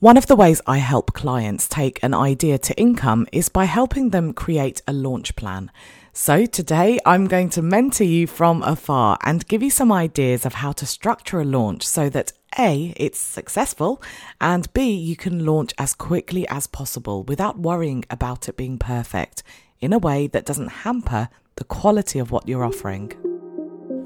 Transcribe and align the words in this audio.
One 0.00 0.16
of 0.16 0.28
the 0.28 0.36
ways 0.36 0.62
I 0.64 0.78
help 0.78 1.12
clients 1.12 1.66
take 1.66 2.00
an 2.04 2.14
idea 2.14 2.56
to 2.58 2.78
income 2.78 3.26
is 3.32 3.48
by 3.48 3.64
helping 3.64 4.10
them 4.10 4.32
create 4.32 4.80
a 4.86 4.92
launch 4.92 5.34
plan. 5.34 5.72
So 6.12 6.46
today 6.46 7.00
I'm 7.04 7.26
going 7.26 7.50
to 7.50 7.62
mentor 7.62 8.04
you 8.04 8.28
from 8.28 8.62
afar 8.62 9.18
and 9.24 9.48
give 9.48 9.60
you 9.60 9.70
some 9.70 9.90
ideas 9.90 10.46
of 10.46 10.54
how 10.54 10.70
to 10.70 10.86
structure 10.86 11.40
a 11.40 11.44
launch 11.44 11.84
so 11.84 12.08
that 12.10 12.32
A, 12.56 12.94
it's 12.96 13.18
successful, 13.18 14.00
and 14.40 14.72
B, 14.72 14.92
you 14.92 15.16
can 15.16 15.44
launch 15.44 15.74
as 15.78 15.94
quickly 15.94 16.46
as 16.46 16.68
possible 16.68 17.24
without 17.24 17.58
worrying 17.58 18.04
about 18.08 18.48
it 18.48 18.56
being 18.56 18.78
perfect 18.78 19.42
in 19.80 19.92
a 19.92 19.98
way 19.98 20.28
that 20.28 20.46
doesn't 20.46 20.84
hamper 20.86 21.28
the 21.56 21.64
quality 21.64 22.20
of 22.20 22.30
what 22.30 22.46
you're 22.46 22.64
offering. 22.64 23.14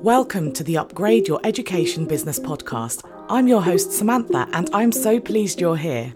Welcome 0.03 0.53
to 0.53 0.65
the 0.65 0.79
Upgrade 0.79 1.29
Your 1.29 1.41
Education 1.45 2.07
Business 2.07 2.41
podcast. 2.41 3.07
I'm 3.33 3.49
your 3.49 3.63
host, 3.63 3.89
Sumantha, 3.89 4.47
and 4.53 4.69
I'm 4.75 4.93
so 4.93 5.19
pleased 5.19 5.59
you're 5.59 5.75
here. 5.75 6.13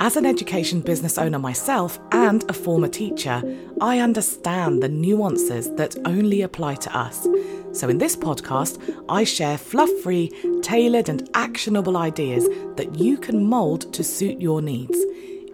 As 0.00 0.18
an 0.18 0.26
education 0.26 0.82
business 0.82 1.16
owner 1.16 1.38
myself 1.38 1.98
and 2.12 2.44
a 2.50 2.52
former 2.52 2.88
teacher, 2.88 3.42
I 3.80 4.00
understand 4.00 4.82
the 4.82 4.90
nuances 4.90 5.74
that 5.76 5.96
only 6.04 6.42
apply 6.42 6.74
to 6.74 6.94
us. 6.94 7.26
So, 7.72 7.88
in 7.88 7.96
this 7.96 8.14
podcast, 8.14 8.78
I 9.08 9.24
share 9.24 9.56
fluff 9.56 9.88
free, 10.02 10.30
tailored, 10.60 11.08
and 11.08 11.26
actionable 11.32 11.96
ideas 11.96 12.46
that 12.76 12.96
you 12.96 13.16
can 13.16 13.46
mould 13.46 13.90
to 13.94 14.04
suit 14.04 14.38
your 14.38 14.60
needs. 14.60 14.98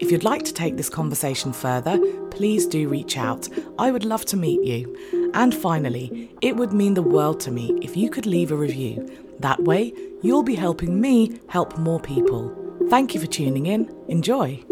If 0.00 0.10
you'd 0.10 0.24
like 0.24 0.42
to 0.46 0.52
take 0.52 0.76
this 0.76 0.90
conversation 0.90 1.52
further, 1.52 1.96
please 2.32 2.66
do 2.66 2.88
reach 2.88 3.16
out. 3.16 3.48
I 3.78 3.92
would 3.92 4.04
love 4.04 4.24
to 4.26 4.36
meet 4.36 4.64
you. 4.64 5.30
And 5.32 5.54
finally, 5.54 6.32
it 6.40 6.56
would 6.56 6.72
mean 6.72 6.94
the 6.94 7.02
world 7.02 7.38
to 7.40 7.52
me 7.52 7.78
if 7.82 7.96
you 7.96 8.10
could 8.10 8.26
leave 8.26 8.50
a 8.50 8.56
review. 8.56 9.23
That 9.40 9.62
way, 9.64 9.92
you'll 10.22 10.42
be 10.42 10.54
helping 10.54 11.00
me 11.00 11.40
help 11.48 11.78
more 11.78 12.00
people. 12.00 12.54
Thank 12.88 13.14
you 13.14 13.20
for 13.20 13.26
tuning 13.26 13.66
in. 13.66 13.94
Enjoy. 14.08 14.64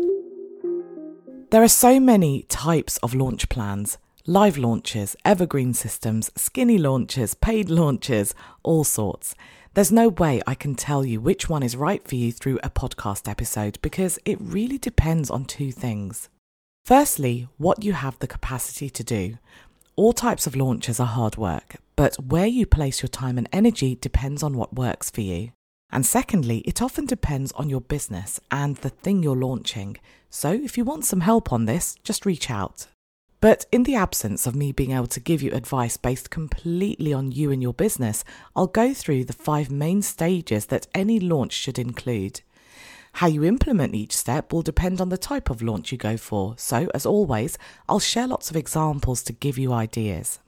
There 1.51 1.63
are 1.63 1.69
so 1.69 2.01
many 2.01 2.43
types 2.45 2.97
of 2.99 3.15
launch 3.15 3.49
plans 3.49 3.99
live 4.27 4.57
launches, 4.57 5.17
evergreen 5.25 5.75
systems, 5.75 6.31
skinny 6.37 6.79
launches, 6.79 7.35
paid 7.35 7.69
launches, 7.69 8.35
all 8.63 8.85
sorts. 8.85 9.35
There's 9.75 9.91
no 9.91 10.09
way 10.11 10.41
I 10.47 10.55
can 10.55 10.75
tell 10.75 11.05
you 11.05 11.21
which 11.21 11.49
one 11.49 11.63
is 11.63 11.77
right 11.77 12.07
for 12.07 12.15
you 12.15 12.31
through 12.31 12.61
a 12.63 12.71
podcast 12.71 13.29
episode 13.29 13.79
because 13.83 14.19
it 14.25 14.39
really 14.41 14.79
depends 14.79 15.31
on 15.31 15.45
two 15.45 15.73
things. 15.73 16.29
Firstly, 16.85 17.49
what 17.59 17.83
you 17.83 17.95
have 17.95 18.19
the 18.19 18.27
capacity 18.27 18.91
to 18.91 19.03
do. 19.03 19.39
All 19.97 20.13
types 20.13 20.47
of 20.47 20.57
launches 20.57 21.01
are 21.01 21.07
hard 21.07 21.37
work, 21.37 21.77
but 21.97 22.17
where 22.17 22.47
you 22.47 22.67
place 22.67 23.03
your 23.03 23.09
time 23.09 23.39
and 23.39 23.49
energy 23.53 23.97
depends 23.97 24.43
on 24.43 24.57
what 24.57 24.75
works 24.75 25.11
for 25.11 25.21
you. 25.21 25.53
And 25.91 26.07
secondly, 26.07 26.59
it 26.61 26.81
often 26.81 27.05
depends 27.05 27.53
on 27.53 27.69
your 27.69 27.83
business 27.83 28.41
and 28.51 28.77
the 28.77 28.89
thing 28.89 29.23
you're 29.23 29.37
launching. 29.37 29.99
So 30.31 30.53
if 30.53 30.79
you 30.79 30.85
want 30.85 31.05
some 31.05 31.21
help 31.21 31.53
on 31.53 31.67
this, 31.67 31.97
just 32.03 32.25
reach 32.25 32.51
out. 32.51 32.87
But 33.43 33.67
in 33.73 33.83
the 33.83 33.97
absence 33.97 34.47
of 34.47 34.55
me 34.55 34.73
being 34.73 34.93
able 34.93 35.09
to 35.09 35.21
give 35.21 35.43
you 35.43 35.51
advice 35.51 35.97
based 35.97 36.31
completely 36.31 37.13
on 37.13 37.33
you 37.33 37.51
and 37.51 37.61
your 37.61 37.75
business, 37.75 38.25
I'll 38.57 38.69
go 38.69 38.95
through 38.95 39.25
the 39.25 39.33
five 39.33 39.71
main 39.71 40.01
stages 40.01 40.67
that 40.67 40.87
any 40.95 41.21
launch 41.21 41.53
should 41.53 41.79
include. 41.79 42.41
How 43.15 43.27
you 43.27 43.45
implement 43.45 43.95
each 43.95 44.17
step 44.17 44.53
will 44.53 44.63
depend 44.63 45.01
on 45.01 45.11
the 45.11 45.19
type 45.19 45.51
of 45.51 45.61
launch 45.61 45.93
you 45.93 45.99
go 45.99 46.17
for, 46.17 46.55
so 46.57 46.89
as 46.95 47.05
always, 47.05 47.59
I'll 47.89 48.01
share 48.01 48.27
lots 48.27 48.49
of 48.49 48.57
examples 48.57 49.23
to 49.25 49.33
give 49.35 49.59
you 49.59 49.73
ideas. 49.73 50.39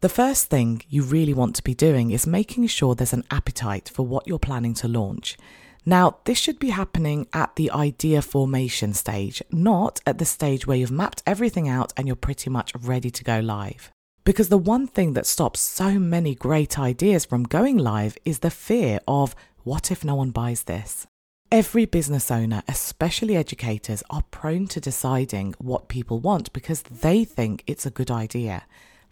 The 0.00 0.08
first 0.08 0.46
thing 0.46 0.82
you 0.88 1.02
really 1.02 1.34
want 1.34 1.56
to 1.56 1.62
be 1.64 1.74
doing 1.74 2.12
is 2.12 2.24
making 2.24 2.68
sure 2.68 2.94
there's 2.94 3.12
an 3.12 3.24
appetite 3.32 3.88
for 3.88 4.06
what 4.06 4.28
you're 4.28 4.38
planning 4.38 4.72
to 4.74 4.86
launch. 4.86 5.36
Now, 5.84 6.18
this 6.22 6.38
should 6.38 6.60
be 6.60 6.70
happening 6.70 7.26
at 7.32 7.56
the 7.56 7.68
idea 7.72 8.22
formation 8.22 8.94
stage, 8.94 9.42
not 9.50 10.00
at 10.06 10.18
the 10.18 10.24
stage 10.24 10.68
where 10.68 10.76
you've 10.76 10.92
mapped 10.92 11.24
everything 11.26 11.68
out 11.68 11.92
and 11.96 12.06
you're 12.06 12.14
pretty 12.14 12.48
much 12.48 12.72
ready 12.76 13.10
to 13.10 13.24
go 13.24 13.40
live. 13.40 13.90
Because 14.22 14.50
the 14.50 14.56
one 14.56 14.86
thing 14.86 15.14
that 15.14 15.26
stops 15.26 15.58
so 15.58 15.98
many 15.98 16.36
great 16.36 16.78
ideas 16.78 17.24
from 17.24 17.42
going 17.42 17.76
live 17.76 18.16
is 18.24 18.38
the 18.38 18.50
fear 18.50 19.00
of 19.08 19.34
what 19.64 19.90
if 19.90 20.04
no 20.04 20.14
one 20.14 20.30
buys 20.30 20.62
this? 20.62 21.08
Every 21.50 21.86
business 21.86 22.30
owner, 22.30 22.62
especially 22.68 23.34
educators, 23.34 24.04
are 24.10 24.22
prone 24.30 24.68
to 24.68 24.80
deciding 24.80 25.56
what 25.58 25.88
people 25.88 26.20
want 26.20 26.52
because 26.52 26.82
they 26.82 27.24
think 27.24 27.64
it's 27.66 27.84
a 27.86 27.90
good 27.90 28.12
idea. 28.12 28.62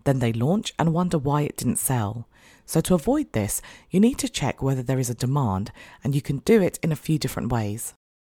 Then 0.07 0.21
they 0.21 0.33
launch 0.33 0.73
and 0.79 0.95
wonder 0.95 1.19
why 1.19 1.43
it 1.43 1.57
didn't 1.57 1.81
sell. 1.81 2.29
So, 2.65 2.81
to 2.81 2.95
avoid 2.95 3.33
this, 3.33 3.61
you 3.91 3.99
need 3.99 4.19
to 4.19 4.29
check 4.29 4.63
whether 4.63 4.83
there 4.83 5.01
is 5.01 5.11
a 5.11 5.15
demand, 5.15 5.73
and 6.05 6.15
you 6.15 6.23
can 6.23 6.39
do 6.39 6.63
it 6.63 6.79
in 6.81 6.93
a 6.93 6.97
few 6.97 7.19
different 7.19 7.51
ways. 7.51 7.93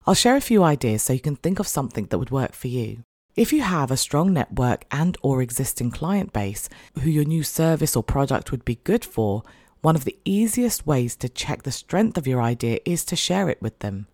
I'll 0.05 0.13
share 0.13 0.37
a 0.37 0.41
few 0.49 0.63
ideas 0.63 1.03
so 1.03 1.11
you 1.11 1.19
can 1.19 1.35
think 1.35 1.59
of 1.59 1.67
something 1.67 2.05
that 2.05 2.19
would 2.19 2.31
work 2.31 2.53
for 2.53 2.69
you. 2.69 3.03
If 3.35 3.51
you 3.51 3.63
have 3.63 3.91
a 3.91 3.97
strong 3.97 4.31
network 4.31 4.85
and 4.91 5.17
or 5.21 5.41
existing 5.41 5.91
client 5.91 6.31
base 6.31 6.69
who 7.01 7.09
your 7.09 7.25
new 7.25 7.43
service 7.43 7.97
or 7.97 8.01
product 8.01 8.49
would 8.49 8.63
be 8.63 8.79
good 8.85 9.03
for, 9.03 9.43
one 9.81 9.97
of 9.97 10.05
the 10.05 10.17
easiest 10.23 10.87
ways 10.87 11.17
to 11.17 11.27
check 11.27 11.63
the 11.63 11.71
strength 11.73 12.17
of 12.17 12.25
your 12.25 12.41
idea 12.41 12.79
is 12.85 13.03
to 13.05 13.17
share 13.17 13.49
it 13.49 13.61
with 13.61 13.77
them. 13.79 14.07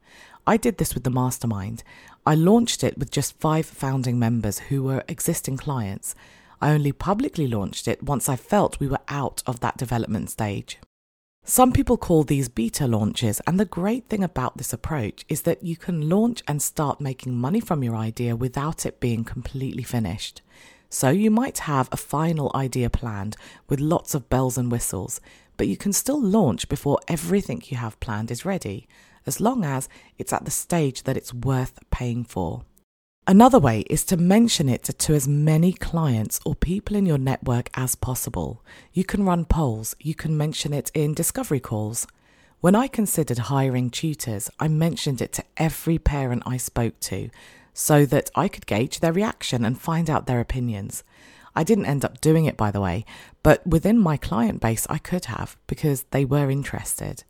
I 0.47 0.58
did 0.58 0.80
this 0.80 0.96
with 0.96 1.03
the 1.03 1.12
mastermind. 1.12 1.84
I 2.25 2.34
launched 2.34 2.84
it 2.84 2.97
with 2.97 3.12
just 3.12 3.40
5 3.40 3.66
founding 3.66 4.18
members 4.18 4.58
who 4.59 4.81
were 4.81 5.03
existing 5.08 5.58
clients. 5.58 6.16
I 6.63 6.72
only 6.72 6.94
publicly 6.94 7.46
launched 7.46 7.90
it 7.90 8.01
once 8.03 8.29
I 8.29 8.38
felt 8.38 8.79
we 8.79 8.88
were 8.88 9.01
out 9.09 9.44
of 9.46 9.59
that 9.59 9.75
development 9.75 10.29
stage. 10.29 10.78
Some 11.44 11.74
people 11.74 11.97
call 11.97 12.24
these 12.24 12.47
beta 12.47 12.88
launches, 12.88 13.41
and 13.46 13.59
the 13.59 13.66
great 13.66 14.07
thing 14.07 14.24
about 14.24 14.56
this 14.56 14.72
approach 14.72 15.25
is 15.28 15.41
that 15.41 15.62
you 15.63 15.75
can 15.75 16.07
launch 16.07 16.41
and 16.47 16.62
start 16.62 17.01
making 17.01 17.35
money 17.35 17.59
from 17.59 17.84
your 17.84 17.97
idea 17.97 18.38
without 18.38 18.85
it 18.85 19.01
being 19.01 19.25
completely 19.25 19.84
finished. 19.84 20.41
So 20.90 21.09
you 21.09 21.29
might 21.29 21.57
have 21.57 21.90
a 21.91 21.97
final 21.97 22.50
idea 22.56 22.90
planned 22.90 23.35
with 23.68 23.81
lots 23.81 24.16
of 24.16 24.30
bells 24.30 24.57
and 24.57 24.72
whistles, 24.72 25.19
but 25.57 25.68
you 25.68 25.75
can 25.75 25.91
still 25.91 26.22
launch 26.22 26.69
before 26.69 26.97
everything 27.09 27.62
you 27.66 27.75
have 27.75 28.00
planned 28.00 28.31
is 28.31 28.45
ready, 28.45 28.88
as 29.25 29.41
long 29.41 29.66
as 29.66 29.90
it's 30.18 30.31
at 30.31 30.45
the 30.45 30.51
stage 30.51 31.03
that 31.03 31.18
it's 31.18 31.34
worth 31.34 31.78
paying 31.91 32.24
for. 32.24 32.63
Another 33.25 33.57
way 33.57 33.81
is 33.89 34.03
to 34.06 34.17
mention 34.17 34.67
it 34.67 34.84
to 34.84 35.13
as 35.13 35.29
many 35.29 35.72
clients 35.72 36.41
or 36.45 36.56
people 36.56 36.97
in 36.97 37.06
your 37.06 37.17
network 37.17 37.69
as 37.73 37.95
possible. 37.95 38.61
You 38.91 39.06
can 39.06 39.23
run 39.23 39.45
polls, 39.45 39.95
you 39.97 40.13
can 40.13 40.35
mention 40.35 40.73
it 40.73 40.91
in 40.94 41.13
discovery 41.13 41.62
calls. 41.62 42.06
When 42.59 42.75
I 42.75 42.88
considered 42.88 43.38
hiring 43.38 43.91
tutors, 43.91 44.50
I 44.59 44.67
mentioned 44.67 45.22
it 45.22 45.31
to 45.33 45.44
every 45.56 45.97
parent 45.97 46.44
I 46.45 46.57
spoke 46.57 47.00
to 47.01 47.29
so 47.73 48.06
that 48.07 48.29
I 48.35 48.50
could 48.50 48.66
gauge 48.66 49.00
their 49.00 49.13
reaction 49.13 49.63
and 49.63 49.79
find 49.79 50.09
out 50.09 50.28
their 50.28 50.41
opinions. 50.41 51.06
I 51.56 51.63
didn't 51.63 51.85
end 51.85 52.03
up 52.03 52.19
doing 52.19 52.44
it, 52.44 52.57
by 52.57 52.72
the 52.72 52.81
way, 52.81 53.06
but 53.41 53.66
within 53.66 54.00
my 54.00 54.17
client 54.17 54.59
base, 54.59 54.85
I 54.89 54.97
could 54.97 55.25
have 55.25 55.56
because 55.67 56.03
they 56.12 56.25
were 56.25 56.50
interested. 56.50 57.23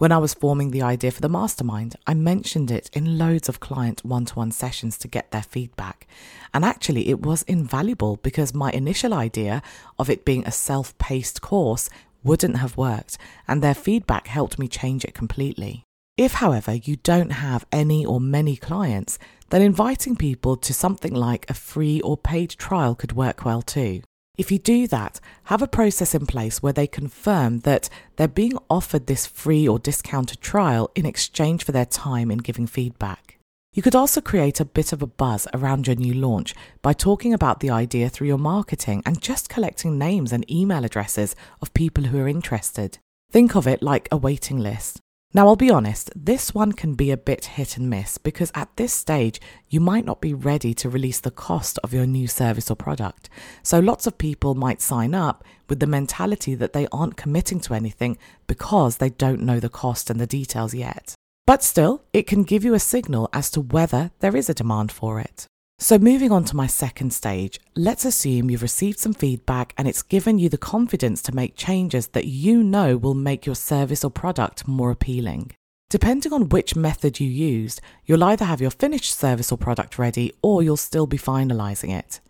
When 0.00 0.12
I 0.12 0.16
was 0.16 0.32
forming 0.32 0.70
the 0.70 0.80
idea 0.80 1.10
for 1.10 1.20
the 1.20 1.28
mastermind, 1.28 1.94
I 2.06 2.14
mentioned 2.14 2.70
it 2.70 2.88
in 2.94 3.18
loads 3.18 3.50
of 3.50 3.60
client 3.60 4.02
one 4.02 4.24
to 4.24 4.34
one 4.34 4.50
sessions 4.50 4.96
to 4.96 5.08
get 5.08 5.30
their 5.30 5.42
feedback. 5.42 6.06
And 6.54 6.64
actually, 6.64 7.10
it 7.10 7.20
was 7.20 7.42
invaluable 7.42 8.16
because 8.16 8.54
my 8.54 8.70
initial 8.70 9.12
idea 9.12 9.62
of 9.98 10.08
it 10.08 10.24
being 10.24 10.46
a 10.46 10.52
self 10.52 10.96
paced 10.96 11.42
course 11.42 11.90
wouldn't 12.24 12.56
have 12.56 12.78
worked, 12.78 13.18
and 13.46 13.60
their 13.60 13.74
feedback 13.74 14.28
helped 14.28 14.58
me 14.58 14.68
change 14.68 15.04
it 15.04 15.12
completely. 15.12 15.84
If, 16.16 16.32
however, 16.32 16.72
you 16.72 16.96
don't 16.96 17.32
have 17.32 17.66
any 17.70 18.06
or 18.06 18.22
many 18.22 18.56
clients, 18.56 19.18
then 19.50 19.60
inviting 19.60 20.16
people 20.16 20.56
to 20.56 20.72
something 20.72 21.12
like 21.12 21.44
a 21.50 21.52
free 21.52 22.00
or 22.00 22.16
paid 22.16 22.48
trial 22.52 22.94
could 22.94 23.12
work 23.12 23.44
well 23.44 23.60
too. 23.60 24.00
If 24.40 24.50
you 24.50 24.58
do 24.58 24.86
that, 24.86 25.20
have 25.44 25.60
a 25.60 25.68
process 25.68 26.14
in 26.14 26.24
place 26.24 26.62
where 26.62 26.72
they 26.72 26.86
confirm 26.86 27.58
that 27.58 27.90
they're 28.16 28.26
being 28.26 28.56
offered 28.70 29.06
this 29.06 29.26
free 29.26 29.68
or 29.68 29.78
discounted 29.78 30.40
trial 30.40 30.90
in 30.94 31.04
exchange 31.04 31.62
for 31.62 31.72
their 31.72 31.84
time 31.84 32.30
in 32.30 32.38
giving 32.38 32.66
feedback. 32.66 33.36
You 33.74 33.82
could 33.82 33.94
also 33.94 34.22
create 34.22 34.58
a 34.58 34.64
bit 34.64 34.94
of 34.94 35.02
a 35.02 35.06
buzz 35.06 35.46
around 35.52 35.86
your 35.86 35.96
new 35.96 36.14
launch 36.14 36.54
by 36.80 36.94
talking 36.94 37.34
about 37.34 37.60
the 37.60 37.68
idea 37.68 38.08
through 38.08 38.28
your 38.28 38.38
marketing 38.38 39.02
and 39.04 39.20
just 39.20 39.50
collecting 39.50 39.98
names 39.98 40.32
and 40.32 40.50
email 40.50 40.86
addresses 40.86 41.36
of 41.60 41.74
people 41.74 42.04
who 42.04 42.18
are 42.18 42.26
interested. 42.26 42.96
Think 43.30 43.54
of 43.54 43.66
it 43.66 43.82
like 43.82 44.08
a 44.10 44.16
waiting 44.16 44.58
list. 44.58 45.02
Now, 45.32 45.46
I'll 45.46 45.54
be 45.54 45.70
honest, 45.70 46.10
this 46.16 46.52
one 46.56 46.72
can 46.72 46.94
be 46.94 47.12
a 47.12 47.16
bit 47.16 47.44
hit 47.44 47.76
and 47.76 47.88
miss 47.88 48.18
because 48.18 48.50
at 48.52 48.74
this 48.74 48.92
stage, 48.92 49.40
you 49.68 49.78
might 49.78 50.04
not 50.04 50.20
be 50.20 50.34
ready 50.34 50.74
to 50.74 50.90
release 50.90 51.20
the 51.20 51.30
cost 51.30 51.78
of 51.84 51.94
your 51.94 52.04
new 52.04 52.26
service 52.26 52.68
or 52.68 52.74
product. 52.74 53.30
So, 53.62 53.78
lots 53.78 54.08
of 54.08 54.18
people 54.18 54.56
might 54.56 54.80
sign 54.80 55.14
up 55.14 55.44
with 55.68 55.78
the 55.78 55.86
mentality 55.86 56.56
that 56.56 56.72
they 56.72 56.88
aren't 56.90 57.16
committing 57.16 57.60
to 57.60 57.74
anything 57.74 58.18
because 58.48 58.96
they 58.96 59.10
don't 59.10 59.42
know 59.42 59.60
the 59.60 59.68
cost 59.68 60.10
and 60.10 60.18
the 60.18 60.26
details 60.26 60.74
yet. 60.74 61.14
But 61.46 61.62
still, 61.62 62.02
it 62.12 62.26
can 62.26 62.42
give 62.42 62.64
you 62.64 62.74
a 62.74 62.80
signal 62.80 63.28
as 63.32 63.52
to 63.52 63.60
whether 63.60 64.10
there 64.18 64.34
is 64.34 64.50
a 64.50 64.54
demand 64.54 64.90
for 64.90 65.20
it. 65.20 65.46
So, 65.82 65.98
moving 65.98 66.30
on 66.30 66.44
to 66.44 66.56
my 66.56 66.66
second 66.66 67.10
stage, 67.10 67.58
let's 67.74 68.04
assume 68.04 68.50
you've 68.50 68.60
received 68.60 68.98
some 68.98 69.14
feedback 69.14 69.72
and 69.78 69.88
it's 69.88 70.02
given 70.02 70.38
you 70.38 70.50
the 70.50 70.58
confidence 70.58 71.22
to 71.22 71.34
make 71.34 71.56
changes 71.56 72.08
that 72.08 72.26
you 72.26 72.62
know 72.62 72.98
will 72.98 73.14
make 73.14 73.46
your 73.46 73.54
service 73.54 74.04
or 74.04 74.10
product 74.10 74.68
more 74.68 74.90
appealing. 74.90 75.52
Depending 75.88 76.34
on 76.34 76.50
which 76.50 76.76
method 76.76 77.18
you 77.18 77.26
used, 77.26 77.80
you'll 78.04 78.22
either 78.22 78.44
have 78.44 78.60
your 78.60 78.70
finished 78.70 79.18
service 79.18 79.50
or 79.50 79.56
product 79.56 79.98
ready 79.98 80.34
or 80.42 80.62
you'll 80.62 80.76
still 80.76 81.06
be 81.06 81.16
finalizing 81.16 81.96
it. 81.98 82.20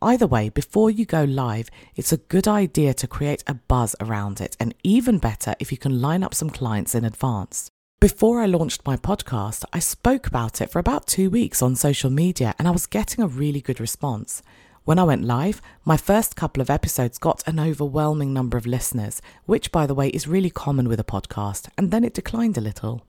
Either 0.00 0.28
way, 0.28 0.48
before 0.48 0.88
you 0.88 1.04
go 1.04 1.24
live, 1.24 1.70
it's 1.96 2.12
a 2.12 2.18
good 2.18 2.46
idea 2.46 2.94
to 2.94 3.08
create 3.08 3.42
a 3.48 3.54
buzz 3.54 3.96
around 3.98 4.40
it, 4.40 4.56
and 4.60 4.72
even 4.84 5.18
better 5.18 5.56
if 5.58 5.72
you 5.72 5.78
can 5.78 6.00
line 6.00 6.22
up 6.22 6.32
some 6.32 6.48
clients 6.48 6.94
in 6.94 7.04
advance. 7.04 7.72
Before 8.04 8.42
I 8.42 8.44
launched 8.44 8.84
my 8.84 8.98
podcast, 8.98 9.64
I 9.72 9.78
spoke 9.78 10.26
about 10.26 10.60
it 10.60 10.70
for 10.70 10.78
about 10.78 11.06
two 11.06 11.30
weeks 11.30 11.62
on 11.62 11.74
social 11.74 12.10
media 12.10 12.54
and 12.58 12.68
I 12.68 12.70
was 12.70 12.84
getting 12.84 13.24
a 13.24 13.26
really 13.26 13.62
good 13.62 13.80
response. 13.80 14.42
When 14.84 14.98
I 14.98 15.04
went 15.04 15.24
live, 15.24 15.62
my 15.86 15.96
first 15.96 16.36
couple 16.36 16.60
of 16.60 16.68
episodes 16.68 17.16
got 17.16 17.42
an 17.48 17.58
overwhelming 17.58 18.34
number 18.34 18.58
of 18.58 18.66
listeners, 18.66 19.22
which, 19.46 19.72
by 19.72 19.86
the 19.86 19.94
way, 19.94 20.08
is 20.10 20.28
really 20.28 20.50
common 20.50 20.86
with 20.86 21.00
a 21.00 21.02
podcast, 21.02 21.70
and 21.78 21.90
then 21.90 22.04
it 22.04 22.12
declined 22.12 22.58
a 22.58 22.60
little. 22.60 23.06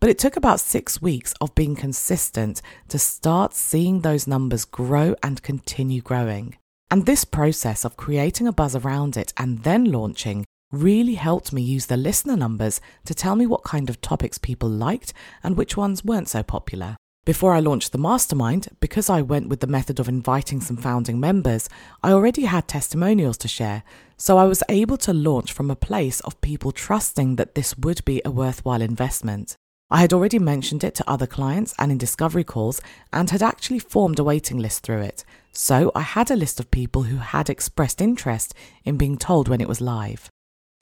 But 0.00 0.08
it 0.08 0.18
took 0.18 0.38
about 0.38 0.60
six 0.60 1.02
weeks 1.02 1.34
of 1.42 1.54
being 1.54 1.76
consistent 1.76 2.62
to 2.88 2.98
start 2.98 3.52
seeing 3.52 4.00
those 4.00 4.26
numbers 4.26 4.64
grow 4.64 5.14
and 5.22 5.42
continue 5.42 6.00
growing. 6.00 6.56
And 6.90 7.04
this 7.04 7.26
process 7.26 7.84
of 7.84 7.98
creating 7.98 8.46
a 8.46 8.52
buzz 8.52 8.74
around 8.74 9.18
it 9.18 9.34
and 9.36 9.62
then 9.62 9.84
launching 9.84 10.46
really 10.72 11.14
helped 11.14 11.52
me 11.52 11.62
use 11.62 11.86
the 11.86 11.96
listener 11.96 12.36
numbers 12.36 12.80
to 13.04 13.14
tell 13.14 13.36
me 13.36 13.46
what 13.46 13.62
kind 13.62 13.88
of 13.88 14.00
topics 14.00 14.38
people 14.38 14.68
liked 14.68 15.12
and 15.44 15.56
which 15.56 15.76
ones 15.76 16.04
weren't 16.04 16.28
so 16.28 16.42
popular. 16.42 16.96
Before 17.24 17.52
I 17.54 17.60
launched 17.60 17.92
the 17.92 17.98
mastermind, 17.98 18.66
because 18.80 19.08
I 19.08 19.22
went 19.22 19.48
with 19.48 19.60
the 19.60 19.68
method 19.68 20.00
of 20.00 20.08
inviting 20.08 20.60
some 20.60 20.76
founding 20.76 21.20
members, 21.20 21.68
I 22.02 22.10
already 22.10 22.46
had 22.46 22.66
testimonials 22.66 23.36
to 23.38 23.48
share, 23.48 23.84
so 24.16 24.38
I 24.38 24.44
was 24.46 24.64
able 24.68 24.96
to 24.96 25.12
launch 25.12 25.52
from 25.52 25.70
a 25.70 25.76
place 25.76 26.18
of 26.20 26.40
people 26.40 26.72
trusting 26.72 27.36
that 27.36 27.54
this 27.54 27.78
would 27.78 28.04
be 28.04 28.20
a 28.24 28.30
worthwhile 28.32 28.82
investment. 28.82 29.56
I 29.88 30.00
had 30.00 30.12
already 30.12 30.40
mentioned 30.40 30.82
it 30.82 30.96
to 30.96 31.08
other 31.08 31.28
clients 31.28 31.74
and 31.78 31.92
in 31.92 31.98
discovery 31.98 32.42
calls 32.44 32.80
and 33.12 33.30
had 33.30 33.42
actually 33.42 33.78
formed 33.78 34.18
a 34.18 34.24
waiting 34.24 34.58
list 34.58 34.82
through 34.82 35.02
it, 35.02 35.24
so 35.52 35.92
I 35.94 36.00
had 36.00 36.28
a 36.30 36.36
list 36.36 36.58
of 36.58 36.72
people 36.72 37.04
who 37.04 37.18
had 37.18 37.48
expressed 37.48 38.00
interest 38.00 38.52
in 38.84 38.96
being 38.96 39.16
told 39.16 39.46
when 39.46 39.60
it 39.60 39.68
was 39.68 39.80
live. 39.80 40.28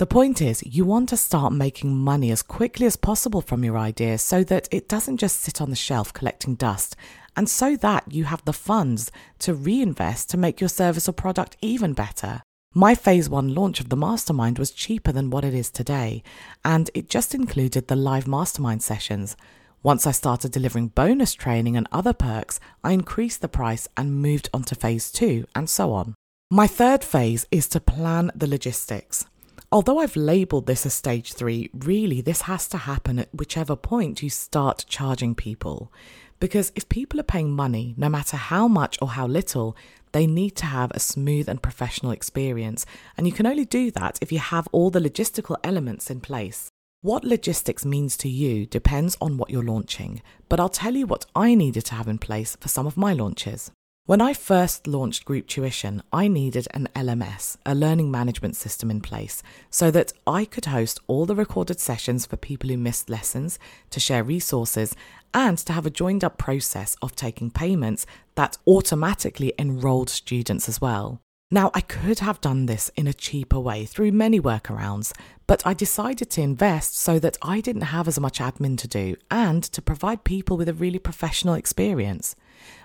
The 0.00 0.06
point 0.06 0.41
is, 0.41 0.62
you 0.64 0.87
want 0.87 1.11
to 1.11 1.17
start 1.19 1.52
making 1.52 1.94
money 1.94 2.31
as 2.31 2.41
quickly 2.41 2.87
as 2.87 2.97
possible 2.97 3.43
from 3.43 3.62
your 3.62 3.76
idea 3.76 4.17
so 4.17 4.43
that 4.44 4.67
it 4.70 4.88
doesn't 4.88 5.19
just 5.19 5.43
sit 5.43 5.61
on 5.61 5.69
the 5.69 5.76
shelf 5.76 6.11
collecting 6.14 6.55
dust, 6.55 6.97
and 7.37 7.47
so 7.50 7.76
that 7.76 8.11
you 8.11 8.25
have 8.25 8.43
the 8.47 8.55
funds 8.55 9.12
to 9.41 9.52
reinvest 9.52 10.31
to 10.31 10.38
make 10.38 10.58
your 10.58 10.70
service 10.70 11.06
or 11.06 11.12
product 11.12 11.58
even 11.61 11.93
better. 11.93 12.41
My 12.73 12.94
phase 12.94 13.29
one 13.29 13.55
launch 13.55 13.79
of 13.79 13.91
the 13.91 13.97
mastermind 13.97 14.58
was 14.58 14.70
cheaper 14.70 15.12
than 15.12 15.29
what 15.29 15.44
it 15.44 15.52
is 15.52 15.70
today, 15.70 16.23
and 16.64 16.88
it 16.94 17.11
just 17.11 17.35
included 17.35 17.88
the 17.88 17.94
live 17.94 18.26
mastermind 18.26 18.82
sessions. 18.82 19.37
Once 19.82 20.06
I 20.06 20.12
started 20.12 20.50
delivering 20.50 20.88
bonus 20.88 21.35
training 21.35 21.76
and 21.76 21.87
other 21.93 22.14
perks, 22.14 22.58
I 22.82 22.93
increased 22.93 23.43
the 23.43 23.49
price 23.49 23.87
and 23.99 24.23
moved 24.23 24.49
on 24.55 24.62
to 24.62 24.75
phase 24.75 25.12
two, 25.12 25.44
and 25.55 25.69
so 25.69 25.93
on. 25.93 26.14
My 26.50 26.67
third 26.67 27.05
phase 27.05 27.46
is 27.50 27.69
to 27.69 27.81
plan 27.81 28.31
the 28.35 28.46
logistics. 28.46 29.26
Although 29.72 30.00
I've 30.00 30.17
labeled 30.17 30.67
this 30.67 30.84
as 30.84 30.94
stage 30.94 31.32
three, 31.32 31.70
really 31.72 32.20
this 32.20 32.43
has 32.43 32.67
to 32.69 32.76
happen 32.76 33.20
at 33.20 33.32
whichever 33.32 33.76
point 33.76 34.20
you 34.20 34.28
start 34.28 34.84
charging 34.88 35.37
people. 35.37 35.93
Because 36.40 36.72
if 36.75 36.88
people 36.88 37.20
are 37.20 37.34
paying 37.34 37.52
money, 37.52 37.94
no 37.96 38.08
matter 38.08 38.37
how 38.37 38.67
much 38.67 38.99
or 39.00 39.11
how 39.11 39.28
little, 39.28 39.76
they 40.11 40.26
need 40.26 40.56
to 40.56 40.67
have 40.67 40.90
a 40.90 40.99
smooth 40.99 41.49
and 41.49 41.62
professional 41.62 42.11
experience. 42.11 42.84
And 43.17 43.28
you 43.28 43.32
can 43.32 43.46
only 43.46 43.64
do 43.64 43.93
that 43.93 44.19
if 44.20 44.32
you 44.32 44.40
have 44.40 44.67
all 44.72 44.90
the 44.90 44.99
logistical 44.99 45.56
elements 45.62 46.11
in 46.11 46.20
place. 46.20 46.69
What 47.02 47.22
logistics 47.22 47.84
means 47.84 48.17
to 48.19 48.28
you 48.28 48.67
depends 48.67 49.17
on 49.20 49.38
what 49.38 49.50
you're 49.50 49.62
launching, 49.62 50.20
but 50.49 50.58
I'll 50.58 50.69
tell 50.69 50.96
you 50.96 51.06
what 51.06 51.26
I 51.37 51.55
needed 51.55 51.84
to 51.87 51.94
have 51.94 52.08
in 52.08 52.19
place 52.19 52.56
for 52.61 52.69
some 52.69 52.88
of 52.88 52.96
my 52.96 53.12
launches. 53.12 53.70
When 54.10 54.20
I 54.20 54.32
first 54.32 54.88
launched 54.88 55.24
Group 55.24 55.46
Tuition, 55.46 56.02
I 56.12 56.26
needed 56.26 56.66
an 56.74 56.88
LMS, 56.96 57.56
a 57.64 57.76
learning 57.76 58.10
management 58.10 58.56
system 58.56 58.90
in 58.90 59.00
place, 59.00 59.40
so 59.70 59.92
that 59.92 60.12
I 60.26 60.46
could 60.46 60.64
host 60.64 60.98
all 61.06 61.26
the 61.26 61.36
recorded 61.36 61.78
sessions 61.78 62.26
for 62.26 62.36
people 62.36 62.70
who 62.70 62.76
missed 62.76 63.08
lessons, 63.08 63.56
to 63.90 64.00
share 64.00 64.24
resources, 64.24 64.96
and 65.32 65.56
to 65.58 65.72
have 65.72 65.86
a 65.86 65.90
joined 65.90 66.24
up 66.24 66.38
process 66.38 66.96
of 67.00 67.14
taking 67.14 67.52
payments 67.52 68.04
that 68.34 68.58
automatically 68.66 69.52
enrolled 69.60 70.10
students 70.10 70.68
as 70.68 70.80
well. 70.80 71.20
Now, 71.52 71.73
I 71.75 71.81
could 71.81 72.20
have 72.20 72.41
done 72.41 72.67
this 72.67 72.93
in 72.94 73.08
a 73.08 73.12
cheaper 73.12 73.58
way 73.58 73.85
through 73.85 74.12
many 74.12 74.41
workarounds, 74.41 75.12
but 75.49 75.67
I 75.67 75.75
decided 75.75 76.31
to 76.31 76.41
invest 76.41 76.97
so 76.97 77.19
that 77.19 77.37
I 77.43 77.61
didn't 77.61 77.91
have 77.91 78.06
as 78.06 78.20
much 78.20 78.38
admin 78.38 78.79
to 78.79 78.87
do 78.87 79.17
and 79.32 79.64
to 79.64 79.82
provide 79.82 80.23
people 80.23 80.56
with 80.56 80.69
a 80.69 80.75
really 80.75 81.00
professional 81.00 81.55
experience. 81.55 82.37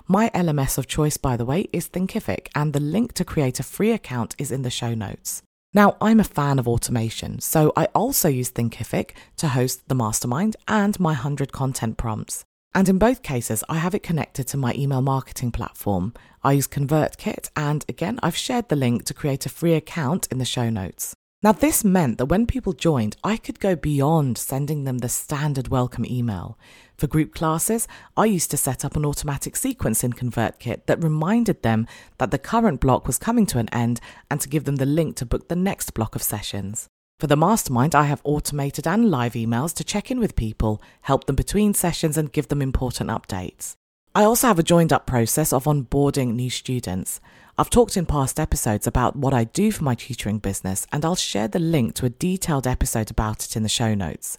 My 0.07 0.31
LMS 0.31 0.79
of 0.79 0.87
choice, 0.87 1.15
by 1.15 1.37
the 1.37 1.45
way, 1.45 1.67
is 1.71 1.87
Thinkific, 1.87 2.47
and 2.55 2.73
the 2.73 2.79
link 2.79 3.13
to 3.13 3.23
create 3.23 3.59
a 3.59 3.63
free 3.63 3.91
account 3.91 4.33
is 4.39 4.51
in 4.51 4.63
the 4.63 4.71
show 4.71 4.95
notes. 4.95 5.43
Now, 5.71 5.95
I'm 6.01 6.19
a 6.19 6.23
fan 6.23 6.57
of 6.57 6.67
automation, 6.67 7.41
so 7.41 7.71
I 7.75 7.85
also 7.93 8.29
use 8.29 8.51
Thinkific 8.51 9.11
to 9.37 9.49
host 9.49 9.87
the 9.89 9.95
mastermind 9.95 10.55
and 10.67 10.99
my 10.99 11.11
100 11.11 11.51
content 11.51 11.97
prompts. 11.97 12.45
And 12.75 12.89
in 12.89 12.97
both 12.97 13.23
cases, 13.23 13.63
I 13.69 13.75
have 13.75 13.95
it 13.95 14.03
connected 14.03 14.49
to 14.49 14.57
my 14.57 14.73
email 14.73 15.01
marketing 15.01 15.53
platform. 15.53 16.13
I 16.43 16.51
use 16.51 16.67
ConvertKit, 16.67 17.49
and 17.55 17.85
again, 17.87 18.19
I've 18.21 18.35
shared 18.35 18.67
the 18.67 18.75
link 18.75 19.05
to 19.05 19.13
create 19.13 19.45
a 19.45 19.49
free 19.49 19.75
account 19.75 20.27
in 20.29 20.39
the 20.39 20.45
show 20.45 20.69
notes. 20.69 21.15
Now, 21.41 21.53
this 21.53 21.85
meant 21.85 22.17
that 22.17 22.25
when 22.25 22.45
people 22.45 22.73
joined, 22.73 23.15
I 23.23 23.37
could 23.37 23.61
go 23.61 23.77
beyond 23.77 24.37
sending 24.37 24.83
them 24.83 24.97
the 24.97 25.07
standard 25.07 25.69
welcome 25.69 26.05
email. 26.05 26.59
For 26.97 27.07
group 27.07 27.33
classes, 27.33 27.87
I 28.17 28.25
used 28.25 28.51
to 28.51 28.57
set 28.57 28.83
up 28.83 28.97
an 28.97 29.05
automatic 29.05 29.55
sequence 29.55 30.03
in 30.03 30.11
ConvertKit 30.11 30.85
that 30.87 31.01
reminded 31.01 31.63
them 31.63 31.87
that 32.17 32.31
the 32.31 32.37
current 32.37 32.81
block 32.81 33.07
was 33.07 33.17
coming 33.17 33.45
to 33.45 33.59
an 33.59 33.69
end 33.69 34.01
and 34.29 34.41
to 34.41 34.49
give 34.49 34.65
them 34.65 34.75
the 34.75 34.85
link 34.85 35.15
to 35.17 35.25
book 35.25 35.47
the 35.47 35.55
next 35.55 35.91
block 35.91 36.13
of 36.13 36.21
sessions. 36.21 36.89
For 37.17 37.27
the 37.27 37.37
mastermind, 37.37 37.95
I 37.95 38.03
have 38.03 38.19
automated 38.25 38.85
and 38.85 39.09
live 39.09 39.33
emails 39.33 39.73
to 39.75 39.85
check 39.85 40.11
in 40.11 40.19
with 40.19 40.35
people, 40.35 40.81
help 41.03 41.25
them 41.25 41.37
between 41.37 41.73
sessions, 41.73 42.17
and 42.17 42.31
give 42.31 42.49
them 42.49 42.61
important 42.61 43.09
updates. 43.09 43.75
I 44.13 44.25
also 44.25 44.47
have 44.47 44.59
a 44.59 44.63
joined 44.63 44.91
up 44.91 45.07
process 45.07 45.53
of 45.53 45.63
onboarding 45.63 46.33
new 46.33 46.49
students. 46.49 47.21
I've 47.57 47.69
talked 47.69 47.95
in 47.95 48.05
past 48.05 48.37
episodes 48.37 48.85
about 48.85 49.15
what 49.15 49.33
I 49.33 49.45
do 49.45 49.71
for 49.71 49.85
my 49.85 49.95
tutoring 49.95 50.39
business, 50.39 50.85
and 50.91 51.05
I'll 51.05 51.15
share 51.15 51.47
the 51.47 51.57
link 51.57 51.95
to 51.95 52.05
a 52.05 52.09
detailed 52.09 52.67
episode 52.67 53.09
about 53.09 53.45
it 53.45 53.55
in 53.55 53.63
the 53.63 53.69
show 53.69 53.93
notes. 53.93 54.37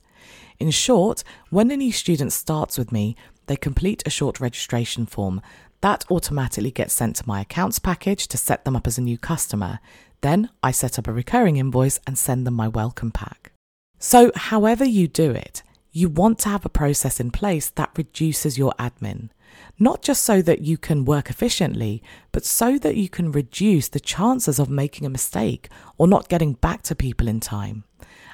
In 0.58 0.70
short, 0.70 1.24
when 1.48 1.70
a 1.70 1.78
new 1.78 1.92
student 1.92 2.34
starts 2.34 2.76
with 2.76 2.92
me, 2.92 3.16
they 3.46 3.56
complete 3.56 4.02
a 4.04 4.10
short 4.10 4.38
registration 4.38 5.06
form. 5.06 5.40
That 5.80 6.04
automatically 6.10 6.72
gets 6.72 6.92
sent 6.92 7.16
to 7.16 7.26
my 7.26 7.40
accounts 7.40 7.78
package 7.78 8.28
to 8.28 8.36
set 8.36 8.66
them 8.66 8.76
up 8.76 8.86
as 8.86 8.98
a 8.98 9.02
new 9.02 9.16
customer. 9.16 9.80
Then 10.20 10.50
I 10.62 10.70
set 10.70 10.98
up 10.98 11.06
a 11.06 11.12
recurring 11.12 11.56
invoice 11.56 12.00
and 12.06 12.16
send 12.18 12.46
them 12.46 12.54
my 12.54 12.68
welcome 12.68 13.10
pack. 13.10 13.52
So, 13.98 14.32
however 14.34 14.84
you 14.84 15.08
do 15.08 15.30
it, 15.30 15.62
you 15.92 16.08
want 16.08 16.38
to 16.40 16.48
have 16.48 16.66
a 16.66 16.70
process 16.70 17.20
in 17.20 17.30
place 17.30 17.70
that 17.70 17.96
reduces 17.96 18.58
your 18.58 18.72
admin 18.78 19.30
not 19.78 20.02
just 20.02 20.22
so 20.22 20.42
that 20.42 20.62
you 20.62 20.78
can 20.78 21.04
work 21.04 21.28
efficiently, 21.30 22.02
but 22.32 22.44
so 22.44 22.78
that 22.78 22.96
you 22.96 23.08
can 23.08 23.32
reduce 23.32 23.88
the 23.88 24.00
chances 24.00 24.58
of 24.58 24.68
making 24.70 25.06
a 25.06 25.10
mistake 25.10 25.68
or 25.98 26.06
not 26.06 26.28
getting 26.28 26.54
back 26.54 26.82
to 26.82 26.94
people 26.94 27.28
in 27.28 27.40
time. 27.40 27.84